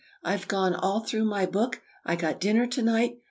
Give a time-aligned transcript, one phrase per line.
[0.23, 1.83] I've gone 'all through' my book!
[2.05, 3.19] I got dinner to night!